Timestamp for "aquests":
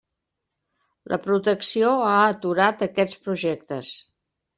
2.87-3.21